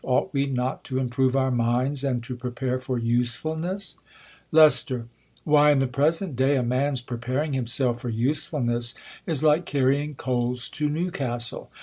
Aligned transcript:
Ought 0.03 0.33
we 0.33 0.47
not 0.47 0.83
to 0.85 0.97
improve 0.97 1.35
our 1.35 1.51
minds, 1.51 2.03
and 2.03 2.23
to 2.23 2.35
pre 2.35 2.49
pare 2.49 2.79
for 2.79 2.97
usefulness? 2.97 3.99
Lest, 4.51 4.91
Why, 5.43 5.69
in 5.69 5.77
the 5.77 5.85
present 5.85 6.35
da^, 6.35 6.57
a 6.57 6.63
man^s 6.63 7.05
preparing 7.05 7.53
himself 7.53 8.01
for 8.01 8.09
usefulness, 8.09 8.95
is 9.27 9.43
like 9.43 9.67
carrying 9.67 10.15
coals 10.15 10.69
to 10.71 10.89
New 10.89 11.11
castle. 11.11 11.69